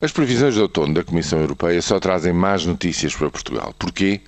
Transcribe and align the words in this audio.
As 0.00 0.12
previsões 0.12 0.54
de 0.54 0.60
outono 0.60 0.94
da 0.94 1.02
Comissão 1.02 1.40
Europeia 1.40 1.82
só 1.82 1.98
trazem 1.98 2.32
más 2.32 2.64
notícias 2.64 3.16
para 3.16 3.32
Portugal. 3.32 3.74
Porquê? 3.76 4.20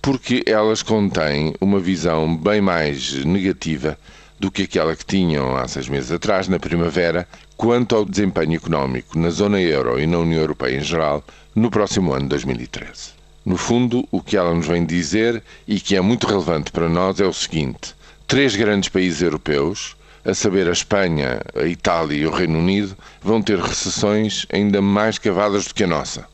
Porque 0.00 0.42
elas 0.46 0.82
contêm 0.82 1.54
uma 1.60 1.78
visão 1.78 2.34
bem 2.34 2.62
mais 2.62 3.12
negativa 3.26 3.98
do 4.40 4.50
que 4.50 4.62
aquela 4.62 4.96
que 4.96 5.04
tinham 5.04 5.54
há 5.54 5.68
seis 5.68 5.86
meses 5.86 6.10
atrás, 6.10 6.48
na 6.48 6.58
primavera, 6.58 7.28
quanto 7.58 7.94
ao 7.94 8.06
desempenho 8.06 8.54
económico 8.54 9.18
na 9.18 9.28
zona 9.28 9.60
euro 9.60 10.00
e 10.00 10.06
na 10.06 10.18
União 10.18 10.40
Europeia 10.40 10.78
em 10.78 10.82
geral 10.82 11.22
no 11.54 11.70
próximo 11.70 12.14
ano 12.14 12.26
2013. 12.30 13.10
No 13.44 13.58
fundo, 13.58 14.08
o 14.10 14.22
que 14.22 14.34
ela 14.34 14.54
nos 14.54 14.66
vem 14.66 14.86
dizer 14.86 15.42
e 15.66 15.78
que 15.78 15.94
é 15.94 16.00
muito 16.00 16.26
relevante 16.26 16.72
para 16.72 16.88
nós 16.88 17.20
é 17.20 17.26
o 17.26 17.34
seguinte: 17.34 17.94
três 18.26 18.56
grandes 18.56 18.88
países 18.88 19.20
europeus, 19.20 19.94
a 20.28 20.34
saber 20.34 20.68
a 20.68 20.72
Espanha, 20.72 21.40
a 21.56 21.64
Itália 21.64 22.18
e 22.18 22.26
o 22.26 22.30
Reino 22.30 22.58
Unido, 22.58 22.94
vão 23.22 23.40
ter 23.40 23.58
recessões 23.58 24.44
ainda 24.52 24.82
mais 24.82 25.16
cavadas 25.18 25.66
do 25.66 25.74
que 25.74 25.84
a 25.84 25.86
nossa. 25.86 26.26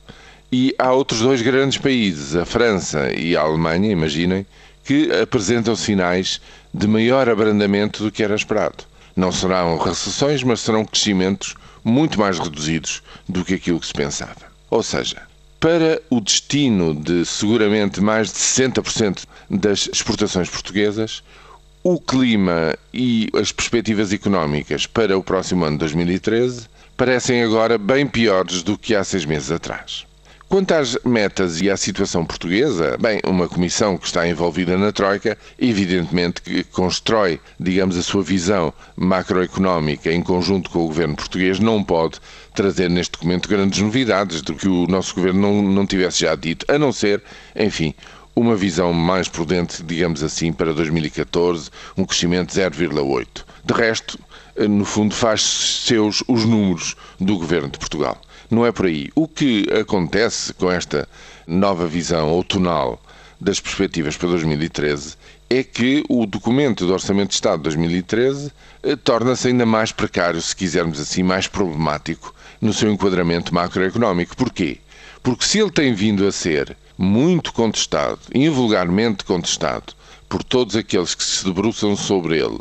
E 0.51 0.75
há 0.81 0.91
outros 0.93 1.21
dois 1.21 1.41
grandes 1.43 1.79
países, 1.79 2.35
a 2.35 2.45
França 2.45 3.13
e 3.17 3.37
a 3.37 3.43
Alemanha, 3.43 3.93
imaginem, 3.93 4.45
que 4.83 5.13
apresentam 5.13 5.77
sinais 5.77 6.41
de 6.73 6.89
maior 6.89 7.29
abrandamento 7.29 8.03
do 8.03 8.11
que 8.11 8.25
era 8.25 8.35
esperado. 8.35 8.83
Não 9.15 9.31
serão 9.31 9.79
recessões, 9.79 10.43
mas 10.43 10.61
serão 10.61 10.85
crescimentos 10.85 11.55
muito 11.85 12.19
mais 12.19 12.41
reduzidos 12.41 13.01
do 13.29 13.45
que 13.45 13.55
aquilo 13.55 13.79
que 13.79 13.87
se 13.87 13.93
pensava. 13.93 14.53
Ou 14.71 14.83
seja, 14.83 15.23
para 15.61 16.03
o 16.11 16.21
destino 16.21 16.95
de 16.95 17.25
seguramente 17.25 18.01
mais 18.01 18.33
de 18.33 18.39
60% 18.39 19.25
das 19.49 19.89
exportações 19.93 20.51
portuguesas, 20.51 21.23
o 21.87 22.01
clima 22.01 22.75
e 22.95 23.29
as 23.35 23.53
perspectivas 23.53 24.11
económicas 24.11 24.87
para 24.87 25.19
o 25.19 25.23
próximo 25.23 25.67
ano 25.67 25.77
2013 25.77 26.67
parecem 26.97 27.43
agora 27.43 27.77
bem 27.77 28.07
piores 28.07 28.63
do 28.63 28.79
que 28.79 28.95
há 28.95 29.05
seis 29.05 29.27
meses 29.27 29.51
atrás. 29.51 30.07
Quanto 30.49 30.73
às 30.73 30.97
metas 31.05 31.61
e 31.61 31.69
à 31.69 31.77
situação 31.77 32.25
portuguesa, 32.25 32.97
bem, 32.99 33.21
uma 33.27 33.49
comissão 33.49 33.99
que 33.99 34.07
está 34.07 34.27
envolvida 34.27 34.79
na 34.79 34.93
Troika, 34.93 35.37
evidentemente 35.59 36.41
que 36.41 36.65
constrói, 36.65 37.39
digamos, 37.61 37.99
a 37.99 38.03
sua 38.03 38.23
visão 38.23 38.73
macroeconómica 38.97 40.11
em 40.11 40.23
conjunto 40.23 40.71
com 40.71 40.85
o 40.85 40.87
governo 40.87 41.17
português, 41.17 41.59
não 41.59 41.85
pode 41.85 42.19
trazer 42.55 42.89
neste 42.89 43.13
documento 43.13 43.49
grandes 43.49 43.81
novidades 43.81 44.41
do 44.41 44.55
que 44.55 44.69
o 44.69 44.87
nosso 44.87 45.15
governo 45.15 45.41
não, 45.41 45.63
não 45.63 45.87
tivesse 45.87 46.21
já 46.21 46.35
dito, 46.35 46.65
a 46.67 46.79
não 46.79 46.93
ser, 46.93 47.23
enfim, 47.55 47.93
uma 48.37 48.57
visão 48.57 48.93
mais 48.93 49.29
prudente, 49.29 49.83
digamos 49.83 50.23
assim, 50.23 50.53
para 50.53 50.73
2014, 50.73 51.71
um 51.97 52.05
crescimento 52.05 52.53
de 52.53 52.61
0,8. 52.61 53.45
De 53.65 53.75
resto, 53.75 54.19
no 54.69 54.85
fundo, 54.85 55.15
faz 55.15 55.43
seus 55.43 56.23
os 56.29 56.45
números 56.45 56.97
do 57.21 57.39
governo 57.39 57.69
de 57.69 57.79
Portugal. 57.79 58.21
Não 58.51 58.67
é 58.67 58.73
por 58.73 58.87
aí. 58.87 59.11
O 59.15 59.27
que 59.27 59.67
acontece 59.81 60.53
com 60.55 60.71
esta 60.71 61.09
nova 61.47 61.87
visão 61.87 62.31
outonal 62.31 63.01
das 63.45 63.61
perspectivas 63.61 64.17
para 64.17 64.31
2013 64.31 65.17
é 65.51 65.63
que 65.63 66.03
o 66.09 66.25
documento 66.25 66.87
do 66.87 66.93
Orçamento 66.95 67.29
de 67.29 67.35
Estado 67.35 67.59
de 67.59 67.65
2013 67.65 68.51
eh, 68.83 68.97
torna-se 68.97 69.49
ainda 69.49 69.67
mais 69.67 69.93
precário, 69.93 70.41
se 70.41 70.57
quisermos 70.57 70.99
assim, 70.99 71.23
mais 71.23 71.47
problemático 71.47 72.35
no 72.61 72.73
seu 72.73 72.91
enquadramento 72.91 73.55
macroeconómico. 73.55 74.35
Porquê? 74.35 74.79
Porque 75.23 75.45
se 75.45 75.59
ele 75.59 75.71
tem 75.71 75.93
vindo 75.93 76.27
a 76.27 76.33
ser 76.33 76.75
muito 76.97 77.53
contestado, 77.53 78.19
invulgarmente 78.35 79.25
contestado, 79.25 79.93
por 80.29 80.43
todos 80.43 80.75
aqueles 80.75 81.15
que 81.15 81.23
se 81.23 81.45
debruçam 81.45 81.95
sobre 81.95 82.39
ele, 82.39 82.61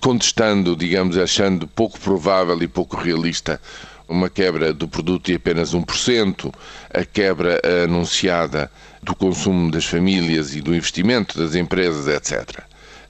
contestando, 0.00 0.76
digamos, 0.76 1.16
achando 1.16 1.68
pouco 1.68 1.98
provável 2.00 2.60
e 2.60 2.66
pouco 2.66 2.96
realista 2.96 3.60
uma 4.08 4.28
quebra 4.28 4.72
do 4.72 4.86
produto 4.86 5.26
de 5.26 5.34
apenas 5.34 5.74
1%, 5.74 6.52
a 6.92 7.04
quebra 7.04 7.60
anunciada 7.84 8.70
do 9.02 9.14
consumo 9.14 9.70
das 9.70 9.84
famílias 9.84 10.54
e 10.54 10.60
do 10.60 10.74
investimento 10.74 11.38
das 11.38 11.54
empresas, 11.54 12.08
etc. 12.08 12.60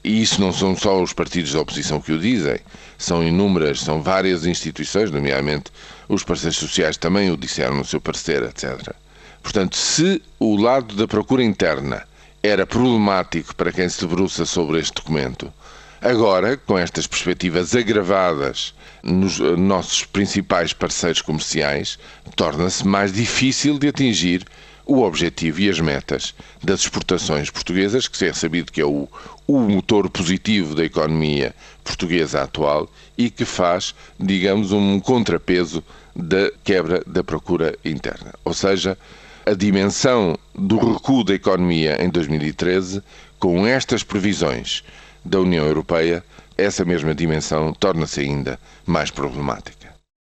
E 0.02 0.20
isso 0.20 0.40
não 0.40 0.52
são 0.52 0.76
só 0.76 1.02
os 1.02 1.12
partidos 1.12 1.52
da 1.52 1.60
oposição 1.60 2.00
que 2.00 2.12
o 2.12 2.18
dizem, 2.18 2.58
são 2.98 3.22
inúmeras, 3.22 3.80
são 3.80 4.02
várias 4.02 4.44
instituições, 4.44 5.10
nomeadamente 5.10 5.70
os 6.08 6.22
parceiros 6.22 6.58
sociais 6.58 6.96
também 6.96 7.30
o 7.30 7.36
disseram 7.36 7.76
no 7.76 7.84
seu 7.84 8.00
parecer, 8.00 8.42
etc. 8.42 8.94
Portanto, 9.42 9.76
se 9.76 10.22
o 10.38 10.56
lado 10.56 10.94
da 10.94 11.08
procura 11.08 11.42
interna 11.42 12.02
era 12.42 12.66
problemático 12.66 13.54
para 13.56 13.72
quem 13.72 13.88
se 13.88 14.00
debruça 14.00 14.44
sobre 14.44 14.78
este 14.78 14.94
documento, 14.94 15.50
agora, 16.04 16.58
com 16.58 16.78
estas 16.78 17.06
perspectivas 17.06 17.74
agravadas 17.74 18.74
nos 19.02 19.38
nossos 19.38 20.04
principais 20.04 20.74
parceiros 20.74 21.22
comerciais, 21.22 21.98
torna-se 22.36 22.86
mais 22.86 23.10
difícil 23.10 23.78
de 23.78 23.88
atingir 23.88 24.44
o 24.84 25.00
objetivo 25.00 25.60
e 25.60 25.70
as 25.70 25.80
metas 25.80 26.34
das 26.62 26.80
exportações 26.80 27.48
portuguesas, 27.48 28.06
que 28.06 28.22
é 28.22 28.32
sabido 28.34 28.70
que 28.70 28.82
é 28.82 28.84
o, 28.84 29.08
o 29.46 29.58
motor 29.60 30.10
positivo 30.10 30.74
da 30.74 30.84
economia 30.84 31.54
portuguesa 31.82 32.42
atual 32.42 32.86
e 33.16 33.30
que 33.30 33.46
faz, 33.46 33.94
digamos, 34.20 34.72
um 34.72 35.00
contrapeso 35.00 35.82
da 36.14 36.52
quebra 36.62 37.02
da 37.06 37.24
procura 37.24 37.74
interna. 37.82 38.34
Ou 38.44 38.52
seja, 38.52 38.98
a 39.46 39.54
dimensão 39.54 40.38
do 40.54 40.76
recuo 40.76 41.24
da 41.24 41.32
economia 41.32 41.96
em 42.02 42.10
2013, 42.10 43.02
com 43.38 43.66
estas 43.66 44.02
previsões 44.02 44.84
da 45.24 45.40
União 45.40 45.64
Europeia, 45.66 46.22
essa 46.56 46.84
mesma 46.84 47.14
dimensão 47.14 47.72
torna-se 47.72 48.20
ainda 48.20 48.58
mais 48.86 49.10
problemática. 49.10 49.93